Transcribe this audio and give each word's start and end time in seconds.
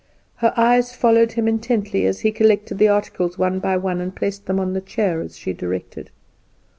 Her 0.37 0.51
eyes 0.57 0.95
followed 0.95 1.33
him 1.33 1.47
intently 1.47 2.07
as 2.07 2.21
he 2.21 2.31
collected 2.31 2.79
the 2.79 2.87
articles 2.87 3.37
one 3.37 3.59
by 3.59 3.77
one, 3.77 4.01
and 4.01 4.15
placed 4.15 4.47
them 4.47 4.59
on 4.59 4.73
the 4.73 4.81
chair 4.81 5.21
as 5.21 5.37
she 5.37 5.53
directed. 5.53 6.09